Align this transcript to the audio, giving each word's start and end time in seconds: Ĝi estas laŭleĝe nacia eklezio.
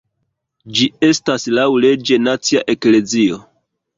Ĝi 0.77 0.87
estas 1.07 1.43
laŭleĝe 1.59 2.19
nacia 2.27 2.65
eklezio. 2.75 3.41